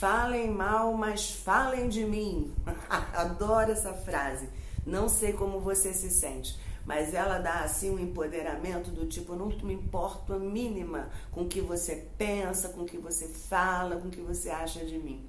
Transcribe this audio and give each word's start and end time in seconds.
Falem 0.00 0.50
mal, 0.50 0.94
mas 0.94 1.30
falem 1.30 1.86
de 1.86 2.06
mim. 2.06 2.54
Adoro 2.88 3.70
essa 3.70 3.92
frase. 3.92 4.48
Não 4.86 5.10
sei 5.10 5.34
como 5.34 5.60
você 5.60 5.92
se 5.92 6.08
sente, 6.08 6.58
mas 6.86 7.12
ela 7.12 7.38
dá 7.38 7.64
assim 7.64 7.90
um 7.90 7.98
empoderamento 7.98 8.90
do 8.90 9.04
tipo: 9.04 9.36
não 9.36 9.48
me 9.62 9.74
importo 9.74 10.32
a 10.32 10.38
mínima 10.38 11.10
com 11.30 11.42
o 11.42 11.48
que 11.48 11.60
você 11.60 12.08
pensa, 12.16 12.70
com 12.70 12.80
o 12.80 12.86
que 12.86 12.96
você 12.96 13.28
fala, 13.28 13.96
com 13.96 14.08
o 14.08 14.10
que 14.10 14.22
você 14.22 14.48
acha 14.48 14.86
de 14.86 14.96
mim. 14.96 15.28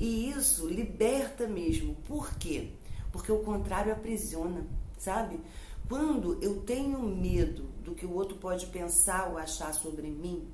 E 0.00 0.30
isso 0.30 0.66
liberta 0.66 1.46
mesmo. 1.46 1.94
Por 2.06 2.32
quê? 2.36 2.70
Porque 3.12 3.30
o 3.30 3.40
contrário 3.40 3.92
aprisiona, 3.92 4.66
sabe? 4.96 5.38
Quando 5.86 6.42
eu 6.42 6.62
tenho 6.62 6.98
medo 7.02 7.64
do 7.84 7.94
que 7.94 8.06
o 8.06 8.14
outro 8.14 8.38
pode 8.38 8.68
pensar 8.68 9.28
ou 9.28 9.36
achar 9.36 9.74
sobre 9.74 10.08
mim, 10.08 10.48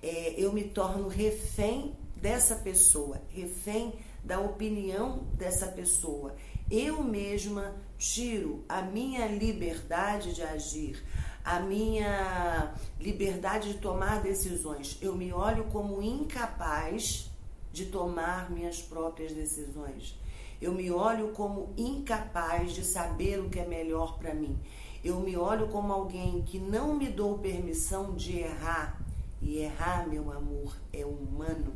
é, 0.00 0.40
eu 0.40 0.52
me 0.52 0.62
torno 0.62 1.08
refém 1.08 1.92
dessa 2.16 2.56
pessoa, 2.56 3.20
refém 3.28 3.94
da 4.24 4.40
opinião 4.40 5.24
dessa 5.34 5.68
pessoa. 5.68 6.34
Eu 6.70 7.02
mesma 7.02 7.76
tiro 7.96 8.64
a 8.68 8.82
minha 8.82 9.26
liberdade 9.26 10.34
de 10.34 10.42
agir, 10.42 11.02
a 11.44 11.60
minha 11.60 12.74
liberdade 13.00 13.74
de 13.74 13.78
tomar 13.78 14.20
decisões. 14.20 14.98
Eu 15.00 15.14
me 15.14 15.32
olho 15.32 15.64
como 15.64 16.02
incapaz 16.02 17.30
de 17.72 17.86
tomar 17.86 18.50
minhas 18.50 18.82
próprias 18.82 19.32
decisões. 19.32 20.18
Eu 20.60 20.72
me 20.72 20.90
olho 20.90 21.28
como 21.28 21.72
incapaz 21.76 22.72
de 22.72 22.82
saber 22.82 23.38
o 23.38 23.50
que 23.50 23.60
é 23.60 23.66
melhor 23.66 24.18
para 24.18 24.34
mim. 24.34 24.58
Eu 25.04 25.20
me 25.20 25.36
olho 25.36 25.68
como 25.68 25.92
alguém 25.92 26.42
que 26.42 26.58
não 26.58 26.96
me 26.96 27.08
dou 27.08 27.38
permissão 27.38 28.14
de 28.14 28.38
errar. 28.38 29.00
E 29.40 29.58
errar, 29.58 30.08
meu 30.08 30.32
amor, 30.32 30.76
é 30.92 31.04
humano. 31.04 31.74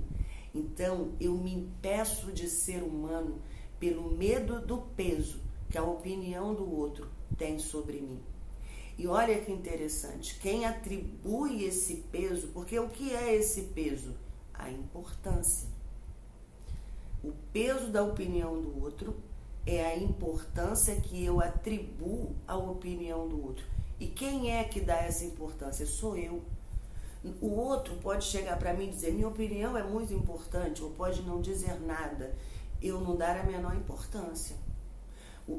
Então 0.54 1.12
eu 1.20 1.34
me 1.34 1.54
impeço 1.54 2.32
de 2.32 2.48
ser 2.48 2.82
humano 2.82 3.40
pelo 3.78 4.10
medo 4.10 4.60
do 4.60 4.78
peso 4.78 5.40
que 5.70 5.78
a 5.78 5.82
opinião 5.82 6.54
do 6.54 6.70
outro 6.70 7.08
tem 7.38 7.58
sobre 7.58 8.00
mim. 8.00 8.20
E 8.98 9.06
olha 9.06 9.40
que 9.40 9.50
interessante, 9.50 10.38
quem 10.40 10.66
atribui 10.66 11.64
esse 11.64 11.96
peso, 12.12 12.48
porque 12.48 12.78
o 12.78 12.88
que 12.88 13.14
é 13.14 13.34
esse 13.34 13.62
peso? 13.62 14.14
A 14.52 14.70
importância. 14.70 15.68
O 17.24 17.32
peso 17.52 17.88
da 17.88 18.02
opinião 18.02 18.60
do 18.60 18.82
outro 18.82 19.16
é 19.64 19.86
a 19.86 19.96
importância 19.96 21.00
que 21.00 21.24
eu 21.24 21.40
atribuo 21.40 22.34
à 22.46 22.56
opinião 22.56 23.28
do 23.28 23.42
outro. 23.42 23.64
E 23.98 24.06
quem 24.06 24.52
é 24.52 24.64
que 24.64 24.80
dá 24.80 24.96
essa 24.96 25.24
importância? 25.24 25.86
Sou 25.86 26.16
eu. 26.16 26.42
O 27.40 27.48
outro 27.48 27.96
pode 27.96 28.24
chegar 28.24 28.58
para 28.58 28.72
mim 28.72 28.88
e 28.88 28.90
dizer: 28.90 29.12
minha 29.12 29.28
opinião 29.28 29.76
é 29.76 29.82
muito 29.82 30.12
importante, 30.14 30.82
ou 30.82 30.90
pode 30.90 31.22
não 31.22 31.40
dizer 31.40 31.78
nada, 31.80 32.34
eu 32.80 33.00
não 33.00 33.16
dar 33.16 33.36
a 33.36 33.42
menor 33.42 33.76
importância. 33.76 34.56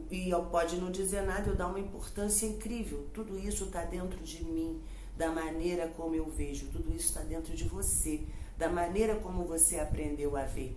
E 0.10 0.32
pode 0.50 0.78
não 0.78 0.90
dizer 0.90 1.22
nada, 1.24 1.50
eu 1.50 1.56
dar 1.56 1.68
uma 1.68 1.80
importância 1.80 2.46
incrível. 2.46 3.08
Tudo 3.14 3.38
isso 3.38 3.66
está 3.66 3.84
dentro 3.84 4.20
de 4.24 4.44
mim, 4.44 4.82
da 5.18 5.30
maneira 5.30 5.88
como 5.90 6.16
eu 6.16 6.30
vejo, 6.30 6.68
tudo 6.68 6.90
isso 6.90 7.10
está 7.10 7.22
dentro 7.22 7.54
de 7.54 7.66
você, 7.66 8.22
da 8.58 8.70
maneira 8.70 9.16
como 9.16 9.44
você 9.44 9.80
aprendeu 9.80 10.38
a 10.38 10.46
ver. 10.46 10.76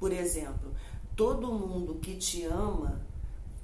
Por 0.00 0.12
exemplo, 0.12 0.74
todo 1.14 1.52
mundo 1.52 1.96
que 1.96 2.16
te 2.16 2.44
ama 2.44 3.00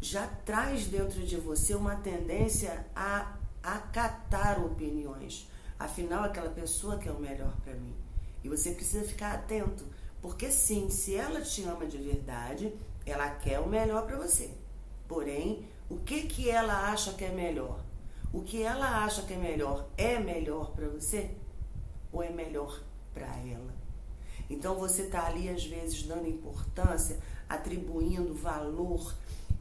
já 0.01 0.27
traz 0.27 0.87
dentro 0.87 1.21
de 1.25 1.37
você 1.37 1.75
uma 1.75 1.97
tendência 1.97 2.87
a 2.95 3.37
acatar 3.63 4.65
opiniões. 4.65 5.49
Afinal, 5.79 6.25
aquela 6.25 6.51
pessoa 6.51 6.99
que 6.99 7.09
é 7.09 7.13
o 7.13 7.21
melhor 7.21 7.55
para 7.65 7.75
mim. 7.75 7.95
E 8.43 8.49
você 8.49 8.73
precisa 8.73 9.07
ficar 9.07 9.33
atento, 9.33 9.85
porque 10.21 10.51
sim, 10.51 10.91
se 10.91 11.15
ela 11.15 11.41
te 11.41 11.63
ama 11.63 11.87
de 11.87 11.99
verdade, 11.99 12.73
ela 13.07 13.31
quer 13.31 13.61
o 13.61 13.69
melhor 13.69 14.07
para 14.07 14.17
você. 14.17 14.51
Porém, 15.07 15.65
o 15.89 15.97
que 15.97 16.23
que 16.23 16.51
ela 16.51 16.91
acha 16.91 17.13
que 17.13 17.25
é 17.25 17.31
melhor? 17.31 17.81
O 18.33 18.43
que 18.43 18.63
ela 18.63 19.05
acha 19.05 19.23
que 19.23 19.33
é 19.33 19.37
melhor 19.37 19.87
é 19.97 20.19
melhor 20.19 20.73
para 20.73 20.89
você 20.89 21.31
ou 22.13 22.23
é 22.23 22.31
melhor 22.31 22.83
para 23.15 23.27
ela? 23.39 23.73
Então 24.51 24.75
você 24.75 25.03
está 25.03 25.27
ali, 25.27 25.49
às 25.49 25.65
vezes, 25.65 26.03
dando 26.03 26.27
importância, 26.27 27.19
atribuindo 27.49 28.35
valor, 28.35 29.15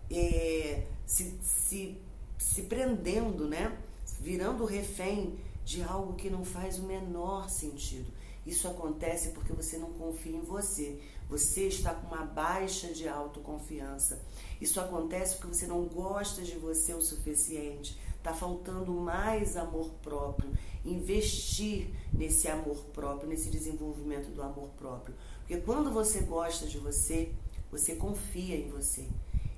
é, 0.09 0.83
se, 1.05 1.37
se, 1.41 1.97
se 2.37 2.63
prendendo, 2.63 3.47
né? 3.47 3.77
Virando 4.19 4.65
refém 4.65 5.37
de 5.67 5.83
algo 5.83 6.13
que 6.13 6.29
não 6.29 6.45
faz 6.45 6.79
o 6.79 6.83
menor 6.83 7.49
sentido. 7.49 8.09
Isso 8.45 8.69
acontece 8.69 9.31
porque 9.31 9.51
você 9.51 9.77
não 9.77 9.91
confia 9.91 10.37
em 10.37 10.41
você. 10.41 10.97
Você 11.29 11.67
está 11.67 11.93
com 11.93 12.07
uma 12.07 12.25
baixa 12.25 12.93
de 12.93 13.05
autoconfiança. 13.05 14.23
Isso 14.61 14.79
acontece 14.79 15.35
porque 15.35 15.53
você 15.53 15.67
não 15.67 15.83
gosta 15.83 16.41
de 16.41 16.57
você 16.57 16.93
o 16.93 17.01
suficiente. 17.01 17.99
Está 18.15 18.33
faltando 18.33 18.93
mais 18.93 19.57
amor 19.57 19.89
próprio 20.01 20.49
investir 20.85 21.89
nesse 22.13 22.47
amor 22.47 22.77
próprio, 22.93 23.27
nesse 23.27 23.49
desenvolvimento 23.49 24.29
do 24.31 24.41
amor 24.41 24.69
próprio. 24.77 25.13
Porque 25.39 25.57
quando 25.57 25.91
você 25.91 26.21
gosta 26.21 26.65
de 26.65 26.77
você, 26.77 27.33
você 27.69 27.95
confia 27.95 28.55
em 28.55 28.69
você. 28.69 29.05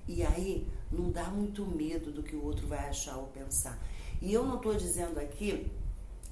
E 0.07 0.23
aí 0.23 0.67
não 0.91 1.11
dá 1.11 1.25
muito 1.25 1.63
medo 1.67 2.11
do 2.11 2.23
que 2.23 2.35
o 2.35 2.43
outro 2.43 2.65
vai 2.65 2.89
achar 2.89 3.15
ou 3.17 3.27
pensar. 3.27 3.79
E 4.19 4.33
eu 4.33 4.43
não 4.43 4.55
estou 4.55 4.73
dizendo 4.73 5.19
aqui 5.19 5.71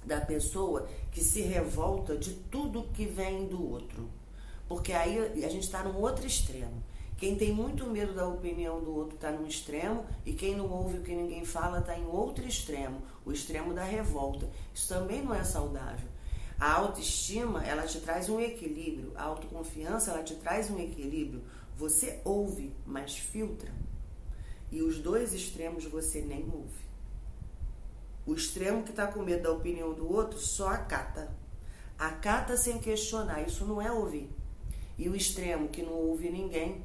da 0.08 0.22
pessoa 0.22 0.88
que 1.12 1.22
se 1.22 1.42
revolta 1.42 2.18
de 2.18 2.34
tudo 2.34 2.88
que 2.94 3.06
vem 3.06 3.46
do 3.46 3.72
outro. 3.72 4.10
Porque 4.68 4.94
aí 4.94 5.44
a 5.44 5.50
gente 5.50 5.64
está 5.64 5.84
num 5.84 6.00
outro 6.00 6.26
extremo. 6.26 6.82
Quem 7.18 7.36
tem 7.36 7.52
muito 7.52 7.86
medo 7.88 8.14
da 8.14 8.28
opinião 8.28 8.82
do 8.82 8.96
outro 8.96 9.16
está 9.16 9.32
num 9.32 9.46
extremo 9.46 10.06
e 10.26 10.34
quem 10.34 10.56
não 10.56 10.70
ouve 10.70 11.00
o 11.00 11.02
que 11.02 11.14
ninguém 11.14 11.44
fala 11.44 11.80
está 11.80 11.98
em 11.98 12.06
outro 12.06 12.46
extremo, 12.46 13.02
o 13.26 13.32
extremo 13.32 13.74
da 13.74 13.84
revolta. 13.84 14.50
Isso 14.74 14.88
também 14.88 15.22
não 15.24 15.34
é 15.34 15.44
saudável. 15.44 16.08
A 16.60 16.74
autoestima, 16.74 17.66
ela 17.66 17.84
te 17.84 18.00
traz 18.00 18.30
um 18.30 18.40
equilíbrio, 18.40 19.12
a 19.16 19.24
autoconfiança, 19.24 20.12
ela 20.12 20.24
te 20.24 20.36
traz 20.36 20.72
um 20.72 20.80
equilíbrio. 20.80 21.44
Você 21.76 22.22
ouve, 22.24 22.72
mas 22.86 23.18
filtra. 23.18 23.72
E 24.72 24.82
os 24.82 25.00
dois 25.00 25.34
extremos 25.34 25.86
você 25.86 26.22
nem 26.22 26.46
ouve. 26.46 26.88
O 28.28 28.34
extremo 28.34 28.84
que 28.84 28.90
está 28.90 29.08
com 29.08 29.24
medo 29.24 29.44
da 29.44 29.52
opinião 29.54 29.94
do 29.94 30.12
outro 30.12 30.38
só 30.38 30.68
acata. 30.68 31.32
Acata 31.98 32.58
sem 32.58 32.78
questionar, 32.78 33.42
isso 33.42 33.66
não 33.66 33.82
é 33.82 33.90
ouvir. 33.90 34.30
E 34.98 35.08
o 35.08 35.16
extremo 35.16 35.70
que 35.70 35.82
não 35.82 35.94
ouve 35.94 36.30
ninguém 36.30 36.84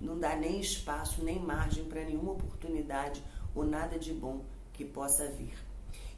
não 0.00 0.16
dá 0.16 0.36
nem 0.36 0.60
espaço, 0.60 1.24
nem 1.24 1.40
margem 1.40 1.84
para 1.84 2.04
nenhuma 2.04 2.30
oportunidade 2.30 3.24
ou 3.56 3.64
nada 3.64 3.98
de 3.98 4.12
bom 4.12 4.44
que 4.72 4.84
possa 4.84 5.28
vir. 5.32 5.54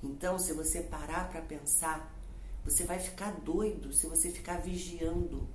Então, 0.03 0.39
se 0.39 0.53
você 0.53 0.83
parar 0.83 1.31
para 1.31 1.41
pensar, 1.41 2.15
você 2.63 2.85
vai 2.85 2.99
ficar 2.99 3.33
doido 3.41 3.95
se 3.95 4.07
você 4.07 4.31
ficar 4.31 4.59
vigiando, 4.61 5.49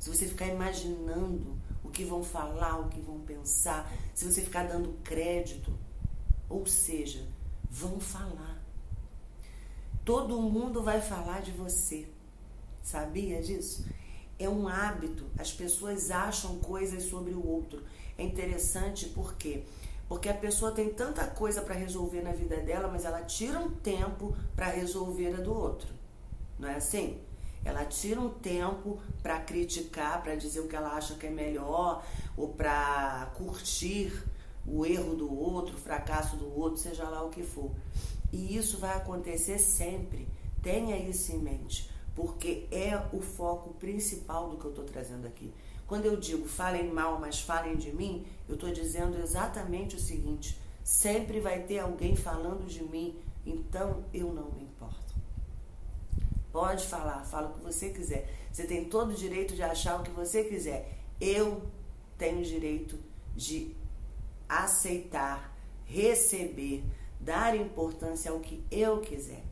se 0.00 0.08
você 0.08 0.26
ficar 0.26 0.48
imaginando 0.48 1.56
o 1.84 1.90
que 1.90 2.04
vão 2.04 2.24
falar, 2.24 2.80
o 2.80 2.88
que 2.88 3.00
vão 3.00 3.20
pensar, 3.20 3.88
se 4.12 4.24
você 4.24 4.42
ficar 4.42 4.66
dando 4.66 4.98
crédito. 5.04 5.72
Ou 6.48 6.66
seja, 6.66 7.24
vão 7.72 7.98
falar. 7.98 8.62
Todo 10.04 10.40
mundo 10.40 10.82
vai 10.82 11.00
falar 11.00 11.42
de 11.42 11.50
você. 11.50 12.06
Sabia 12.82 13.42
disso? 13.42 13.84
é 14.44 14.48
um 14.48 14.68
hábito. 14.68 15.24
As 15.38 15.52
pessoas 15.52 16.10
acham 16.10 16.58
coisas 16.58 17.04
sobre 17.04 17.32
o 17.32 17.46
outro. 17.46 17.82
É 18.18 18.22
interessante 18.22 19.08
porque 19.08 19.62
porque 20.08 20.28
a 20.28 20.34
pessoa 20.34 20.72
tem 20.72 20.90
tanta 20.90 21.26
coisa 21.26 21.62
para 21.62 21.74
resolver 21.74 22.20
na 22.20 22.32
vida 22.32 22.58
dela, 22.58 22.86
mas 22.86 23.06
ela 23.06 23.22
tira 23.22 23.58
um 23.58 23.70
tempo 23.70 24.36
para 24.54 24.66
resolver 24.66 25.36
a 25.36 25.40
do 25.40 25.54
outro. 25.54 25.88
Não 26.58 26.68
é 26.68 26.74
assim? 26.74 27.18
Ela 27.64 27.86
tira 27.86 28.20
um 28.20 28.28
tempo 28.28 29.00
para 29.22 29.40
criticar, 29.40 30.22
para 30.22 30.34
dizer 30.34 30.60
o 30.60 30.68
que 30.68 30.76
ela 30.76 30.90
acha 30.90 31.14
que 31.14 31.28
é 31.28 31.30
melhor, 31.30 32.04
ou 32.36 32.48
para 32.48 33.32
curtir 33.36 34.12
o 34.66 34.86
erro 34.86 35.14
do 35.14 35.32
outro, 35.32 35.74
o 35.74 35.78
fracasso 35.78 36.36
do 36.36 36.58
outro, 36.58 36.80
seja 36.80 37.08
lá 37.08 37.22
o 37.22 37.30
que 37.30 37.42
for. 37.42 37.70
E 38.32 38.56
isso 38.56 38.78
vai 38.78 38.96
acontecer 38.96 39.58
sempre. 39.58 40.28
Tenha 40.62 40.96
isso 40.96 41.32
em 41.32 41.38
mente 41.38 41.92
porque 42.14 42.66
é 42.70 43.06
o 43.12 43.20
foco 43.20 43.74
principal 43.74 44.50
do 44.50 44.56
que 44.56 44.64
eu 44.64 44.70
estou 44.70 44.84
trazendo 44.84 45.26
aqui. 45.26 45.52
Quando 45.86 46.06
eu 46.06 46.16
digo 46.16 46.46
falem 46.46 46.92
mal, 46.92 47.18
mas 47.18 47.40
falem 47.40 47.76
de 47.76 47.92
mim, 47.92 48.24
eu 48.48 48.54
estou 48.54 48.70
dizendo 48.70 49.18
exatamente 49.18 49.96
o 49.96 50.00
seguinte: 50.00 50.58
sempre 50.84 51.40
vai 51.40 51.62
ter 51.62 51.80
alguém 51.80 52.16
falando 52.16 52.66
de 52.66 52.82
mim, 52.82 53.16
então 53.44 54.04
eu 54.12 54.32
não 54.32 54.50
me 54.52 54.62
importo. 54.62 55.14
Pode 56.52 56.86
falar, 56.86 57.24
fala 57.24 57.48
o 57.48 57.54
que 57.54 57.60
você 57.60 57.90
quiser. 57.90 58.30
Você 58.52 58.66
tem 58.66 58.84
todo 58.84 59.12
o 59.12 59.14
direito 59.14 59.54
de 59.54 59.62
achar 59.62 59.98
o 59.98 60.02
que 60.02 60.10
você 60.10 60.44
quiser. 60.44 60.98
Eu 61.18 61.62
tenho 62.18 62.40
o 62.40 62.44
direito 62.44 62.98
de 63.34 63.74
aceitar, 64.60 65.56
receber, 65.84 66.84
dar 67.18 67.56
importância 67.56 68.30
ao 68.30 68.40
que 68.40 68.62
eu 68.70 69.00
quiser. 69.00 69.42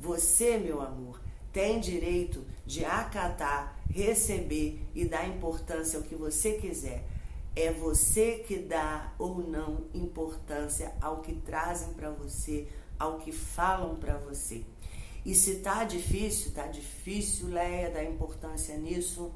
Você, 0.00 0.58
meu 0.58 0.80
amor, 0.80 1.20
tem 1.52 1.80
direito 1.80 2.44
de 2.66 2.84
acatar, 2.84 3.80
receber 3.88 4.80
e 4.94 5.04
dar 5.04 5.26
importância 5.26 5.98
ao 5.98 6.04
que 6.04 6.14
você 6.14 6.54
quiser. 6.54 7.04
É 7.56 7.70
você 7.72 8.44
que 8.46 8.58
dá 8.58 9.12
ou 9.18 9.38
não 9.38 9.84
importância 9.94 10.92
ao 11.00 11.20
que 11.20 11.32
trazem 11.32 11.94
para 11.94 12.10
você, 12.10 12.66
ao 12.98 13.18
que 13.18 13.30
falam 13.30 13.96
para 13.96 14.18
você. 14.18 14.64
E 15.24 15.34
se 15.34 15.56
tá 15.60 15.84
difícil, 15.84 16.52
tá 16.52 16.66
difícil, 16.66 17.48
Leia, 17.48 17.90
dar 17.90 18.04
importância 18.04 18.76
nisso, 18.76 19.32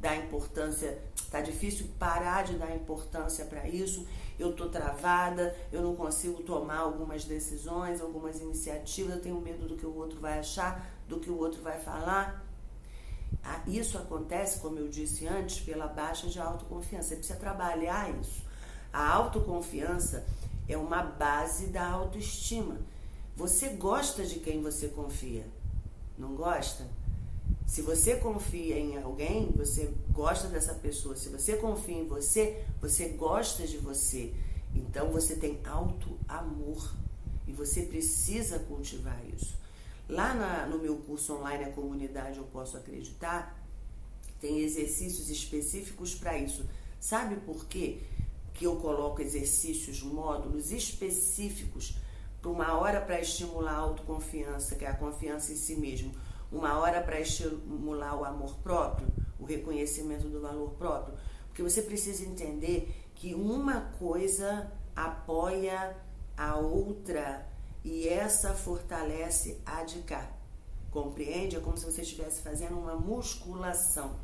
dar 0.00 0.16
importância, 0.16 1.02
tá 1.30 1.40
difícil 1.40 1.88
parar 1.98 2.44
de 2.44 2.54
dar 2.56 2.74
importância 2.74 3.44
para 3.44 3.68
isso. 3.68 4.06
Eu 4.38 4.52
tô 4.52 4.68
travada, 4.68 5.56
eu 5.72 5.82
não 5.82 5.96
consigo 5.96 6.42
tomar 6.42 6.78
algumas 6.78 7.24
decisões, 7.24 8.00
algumas 8.00 8.40
iniciativas, 8.40 9.16
eu 9.16 9.20
tenho 9.20 9.40
medo 9.40 9.66
do 9.66 9.76
que 9.76 9.84
o 9.84 9.94
outro 9.94 10.20
vai 10.20 10.38
achar, 10.38 10.88
do 11.08 11.18
que 11.18 11.30
o 11.30 11.36
outro 11.36 11.60
vai 11.60 11.78
falar. 11.80 12.44
Ah, 13.42 13.60
isso 13.66 13.98
acontece, 13.98 14.60
como 14.60 14.78
eu 14.78 14.88
disse 14.88 15.26
antes, 15.26 15.60
pela 15.60 15.86
baixa 15.86 16.28
de 16.28 16.38
autoconfiança. 16.38 17.08
Você 17.08 17.16
precisa 17.16 17.38
trabalhar 17.38 18.10
isso. 18.20 18.42
A 18.92 19.06
autoconfiança 19.12 20.24
é 20.68 20.76
uma 20.76 21.02
base 21.02 21.66
da 21.66 21.86
autoestima. 21.86 22.78
Você 23.36 23.70
gosta 23.70 24.24
de 24.24 24.38
quem 24.38 24.62
você 24.62 24.88
confia, 24.88 25.46
não 26.16 26.34
gosta? 26.34 26.86
Se 27.68 27.82
você 27.82 28.16
confia 28.16 28.78
em 28.78 28.96
alguém, 28.96 29.52
você 29.54 29.92
gosta 30.10 30.48
dessa 30.48 30.72
pessoa. 30.72 31.14
Se 31.14 31.28
você 31.28 31.54
confia 31.58 31.98
em 31.98 32.06
você, 32.06 32.64
você 32.80 33.10
gosta 33.10 33.66
de 33.66 33.76
você. 33.76 34.32
Então 34.74 35.12
você 35.12 35.36
tem 35.36 35.60
alto 35.66 36.18
amor 36.26 36.94
e 37.46 37.52
você 37.52 37.82
precisa 37.82 38.58
cultivar 38.60 39.22
isso. 39.36 39.54
Lá 40.08 40.32
na, 40.32 40.66
no 40.66 40.78
meu 40.78 40.96
curso 40.96 41.34
online, 41.34 41.64
a 41.64 41.70
comunidade 41.70 42.38
Eu 42.38 42.44
Posso 42.44 42.78
Acreditar, 42.78 43.62
tem 44.40 44.60
exercícios 44.60 45.28
específicos 45.28 46.14
para 46.14 46.38
isso. 46.38 46.66
Sabe 46.98 47.36
por 47.36 47.66
quê? 47.66 47.98
Que 48.54 48.66
eu 48.66 48.76
coloco 48.76 49.20
exercícios, 49.20 50.02
módulos 50.02 50.72
específicos 50.72 51.98
para 52.40 52.50
uma 52.50 52.78
hora 52.78 53.02
para 53.02 53.20
estimular 53.20 53.72
a 53.72 53.76
autoconfiança, 53.76 54.74
que 54.74 54.86
é 54.86 54.88
a 54.88 54.96
confiança 54.96 55.52
em 55.52 55.56
si 55.56 55.76
mesmo, 55.76 56.14
uma 56.50 56.78
hora 56.78 57.00
para 57.02 57.20
estimular 57.20 58.16
o 58.16 58.24
amor 58.24 58.56
próprio, 58.58 59.08
o 59.38 59.44
reconhecimento 59.44 60.28
do 60.28 60.40
valor 60.40 60.70
próprio, 60.70 61.16
porque 61.46 61.62
você 61.62 61.82
precisa 61.82 62.24
entender 62.24 62.94
que 63.14 63.34
uma 63.34 63.80
coisa 63.98 64.70
apoia 64.94 65.96
a 66.36 66.56
outra 66.56 67.46
e 67.84 68.08
essa 68.08 68.54
fortalece 68.54 69.60
a 69.66 69.82
de 69.82 70.00
cá. 70.00 70.30
Compreende? 70.90 71.56
É 71.56 71.60
como 71.60 71.76
se 71.76 71.84
você 71.84 72.02
estivesse 72.02 72.40
fazendo 72.42 72.78
uma 72.78 72.94
musculação. 72.94 74.18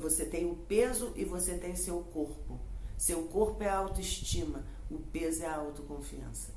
Você 0.00 0.24
tem 0.24 0.50
o 0.50 0.54
peso 0.54 1.12
e 1.16 1.24
você 1.24 1.56
tem 1.58 1.76
seu 1.76 2.00
corpo. 2.00 2.58
Seu 2.96 3.24
corpo 3.24 3.62
é 3.62 3.68
a 3.68 3.78
autoestima, 3.78 4.64
o 4.90 4.98
peso 4.98 5.42
é 5.42 5.46
a 5.46 5.56
autoconfiança. 5.56 6.52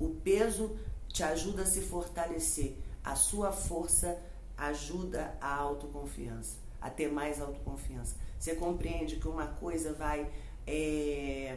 O 0.00 0.08
peso 0.08 0.76
te 1.08 1.22
ajuda 1.22 1.62
a 1.62 1.66
se 1.66 1.80
fortalecer, 1.80 2.76
a 3.06 3.14
sua 3.14 3.52
força 3.52 4.20
ajuda 4.58 5.38
a 5.40 5.54
autoconfiança, 5.54 6.56
a 6.80 6.90
ter 6.90 7.08
mais 7.08 7.40
autoconfiança. 7.40 8.16
Você 8.36 8.56
compreende 8.56 9.16
que 9.16 9.28
uma 9.28 9.46
coisa 9.46 9.92
vai 9.92 10.28
é, 10.66 11.56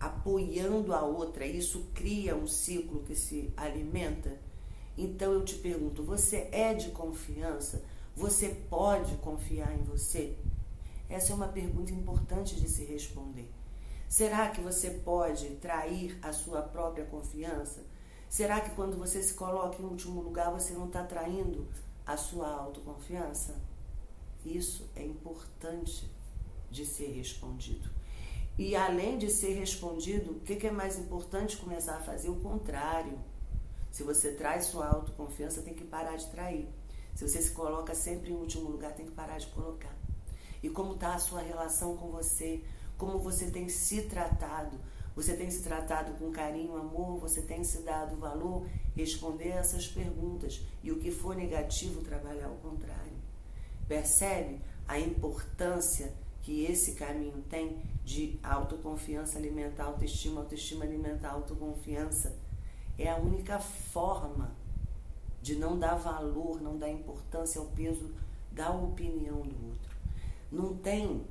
apoiando 0.00 0.92
a 0.92 1.02
outra, 1.02 1.46
isso 1.46 1.86
cria 1.94 2.34
um 2.34 2.48
ciclo 2.48 3.04
que 3.04 3.14
se 3.14 3.52
alimenta? 3.56 4.36
Então 4.98 5.32
eu 5.32 5.44
te 5.44 5.54
pergunto: 5.54 6.02
você 6.02 6.48
é 6.50 6.74
de 6.74 6.90
confiança? 6.90 7.84
Você 8.16 8.48
pode 8.68 9.14
confiar 9.18 9.72
em 9.72 9.84
você? 9.84 10.36
Essa 11.08 11.32
é 11.32 11.36
uma 11.36 11.48
pergunta 11.48 11.92
importante 11.92 12.56
de 12.56 12.68
se 12.68 12.84
responder. 12.84 13.48
Será 14.08 14.50
que 14.50 14.60
você 14.60 14.90
pode 14.90 15.46
trair 15.56 16.18
a 16.20 16.32
sua 16.32 16.62
própria 16.62 17.04
confiança? 17.04 17.80
Será 18.32 18.62
que 18.62 18.70
quando 18.70 18.96
você 18.96 19.22
se 19.22 19.34
coloca 19.34 19.82
em 19.82 19.84
último 19.84 20.22
lugar 20.22 20.50
você 20.50 20.72
não 20.72 20.86
está 20.86 21.04
traindo 21.04 21.68
a 22.06 22.16
sua 22.16 22.48
autoconfiança? 22.48 23.60
Isso 24.42 24.88
é 24.96 25.04
importante 25.04 26.10
de 26.70 26.86
ser 26.86 27.08
respondido. 27.08 27.90
E 28.56 28.74
além 28.74 29.18
de 29.18 29.28
ser 29.28 29.52
respondido, 29.52 30.30
o 30.30 30.40
que, 30.40 30.66
é 30.66 30.70
mais 30.70 30.98
importante 30.98 31.58
começar 31.58 31.96
a 31.96 32.00
fazer? 32.00 32.30
O 32.30 32.40
contrário. 32.40 33.18
Se 33.90 34.02
você 34.02 34.32
traz 34.32 34.64
sua 34.64 34.88
autoconfiança, 34.88 35.60
tem 35.60 35.74
que 35.74 35.84
parar 35.84 36.16
de 36.16 36.30
trair. 36.30 36.66
Se 37.14 37.28
você 37.28 37.42
se 37.42 37.50
coloca 37.50 37.94
sempre 37.94 38.30
em 38.30 38.36
último 38.36 38.70
lugar, 38.70 38.94
tem 38.94 39.04
que 39.04 39.12
parar 39.12 39.36
de 39.36 39.48
colocar. 39.48 39.94
E 40.62 40.70
como 40.70 40.94
está 40.94 41.14
a 41.14 41.18
sua 41.18 41.42
relação 41.42 41.98
com 41.98 42.10
você? 42.10 42.64
como 43.02 43.18
você 43.18 43.50
tem 43.50 43.68
se 43.68 44.02
tratado. 44.02 44.78
Você 45.14 45.36
tem 45.36 45.50
se 45.50 45.62
tratado 45.62 46.12
com 46.14 46.30
carinho, 46.30 46.76
amor, 46.76 47.18
você 47.18 47.42
tem 47.42 47.62
se 47.62 47.82
dado 47.82 48.16
valor, 48.16 48.66
responder 48.96 49.48
essas 49.48 49.86
perguntas. 49.86 50.62
E 50.82 50.90
o 50.90 50.98
que 50.98 51.10
for 51.10 51.36
negativo, 51.36 52.00
trabalhar 52.02 52.46
ao 52.46 52.56
contrário. 52.56 53.12
Percebe 53.86 54.60
a 54.88 54.98
importância 54.98 56.12
que 56.40 56.64
esse 56.64 56.92
caminho 56.92 57.42
tem 57.48 57.80
de 58.04 58.38
autoconfiança 58.42 59.38
alimentar 59.38 59.84
autoestima, 59.84 60.40
autoestima 60.40 60.84
alimentar 60.84 61.32
autoconfiança? 61.32 62.34
É 62.98 63.10
a 63.10 63.16
única 63.16 63.58
forma 63.58 64.56
de 65.42 65.56
não 65.56 65.78
dar 65.78 65.96
valor, 65.96 66.60
não 66.60 66.78
dar 66.78 66.90
importância 66.90 67.60
ao 67.60 67.66
peso 67.66 68.14
da 68.50 68.70
opinião 68.70 69.40
do 69.40 69.68
outro. 69.68 69.96
Não 70.50 70.76
tem 70.76 71.26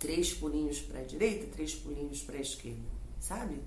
três 0.00 0.32
pulinhos 0.32 0.80
para 0.80 1.00
a 1.00 1.04
direita, 1.04 1.46
três 1.52 1.74
pulinhos 1.74 2.22
para 2.22 2.38
a 2.38 2.40
esquerda, 2.40 2.80
sabe? 3.20 3.60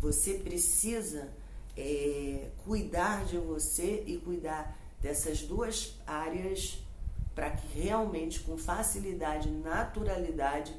Você 0.00 0.34
precisa 0.34 1.28
é, 1.76 2.48
cuidar 2.64 3.24
de 3.26 3.36
você 3.36 4.02
e 4.06 4.16
cuidar 4.16 4.76
dessas 5.00 5.42
duas 5.42 5.94
áreas 6.06 6.78
para 7.34 7.50
que 7.50 7.78
realmente, 7.78 8.40
com 8.40 8.56
facilidade, 8.56 9.50
naturalidade, 9.50 10.74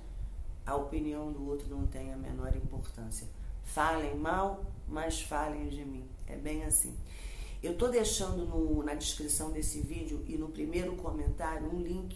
a 0.66 0.76
opinião 0.76 1.32
do 1.32 1.48
outro 1.48 1.68
não 1.70 1.88
tenha 1.88 2.16
a 2.16 2.18
menor 2.18 2.56
importância. 2.56 3.28
Falem 3.64 4.16
mal, 4.16 4.66
mas 4.88 5.22
falem 5.22 5.70
de 5.70 5.86
mim. 5.86 6.06
É 6.28 6.36
bem 6.36 6.64
assim. 6.64 6.96
Eu 7.64 7.74
estou 7.74 7.90
deixando 7.90 8.46
no, 8.46 8.84
na 8.84 8.96
descrição 8.96 9.52
desse 9.52 9.80
vídeo 9.82 10.24
e 10.28 10.36
no 10.38 10.50
primeiro 10.50 10.96
comentário 10.96 11.72
um 11.72 11.80
link 11.80 12.16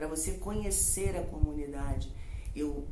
para 0.00 0.08
você 0.08 0.38
conhecer 0.38 1.14
a 1.14 1.22
comunidade. 1.22 2.10
Eu 2.56 2.88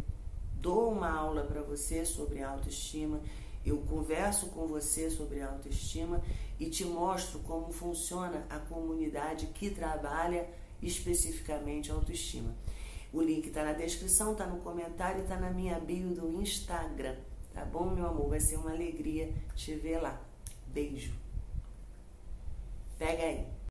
dou 0.60 0.92
uma 0.92 1.10
aula 1.10 1.42
para 1.42 1.62
você 1.62 2.04
sobre 2.04 2.42
autoestima, 2.42 3.22
eu 3.64 3.78
converso 3.78 4.48
com 4.48 4.66
você 4.66 5.08
sobre 5.08 5.40
autoestima 5.40 6.20
e 6.60 6.68
te 6.68 6.84
mostro 6.84 7.38
como 7.38 7.72
funciona 7.72 8.44
a 8.50 8.58
comunidade 8.58 9.46
que 9.46 9.70
trabalha 9.70 10.50
especificamente 10.82 11.90
autoestima. 11.90 12.54
O 13.10 13.22
link 13.22 13.46
está 13.46 13.64
na 13.64 13.72
descrição, 13.72 14.32
está 14.32 14.46
no 14.46 14.58
comentário, 14.58 15.22
está 15.22 15.38
na 15.38 15.50
minha 15.50 15.80
bio 15.80 16.10
do 16.10 16.42
Instagram. 16.42 17.16
Tá 17.54 17.64
bom, 17.64 17.88
meu 17.88 18.06
amor? 18.06 18.28
Vai 18.28 18.40
ser 18.40 18.56
uma 18.56 18.72
alegria 18.72 19.32
te 19.56 19.74
ver 19.74 19.98
lá. 19.98 20.20
Beijo. 20.66 21.14
Pega 22.98 23.22
aí. 23.22 23.57